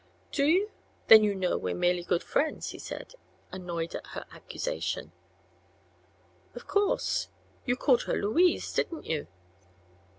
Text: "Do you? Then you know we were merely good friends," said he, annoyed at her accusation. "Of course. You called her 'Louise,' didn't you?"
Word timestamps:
"Do 0.31 0.45
you? 0.45 0.71
Then 1.09 1.23
you 1.23 1.35
know 1.35 1.59
we 1.59 1.73
were 1.73 1.79
merely 1.79 2.01
good 2.03 2.23
friends," 2.23 2.69
said 2.83 3.11
he, 3.11 3.17
annoyed 3.55 3.93
at 3.93 4.07
her 4.07 4.25
accusation. 4.31 5.11
"Of 6.55 6.65
course. 6.65 7.27
You 7.67 7.75
called 7.75 8.05
her 8.05 8.15
'Louise,' 8.15 8.73
didn't 8.73 9.05
you?" 9.05 9.27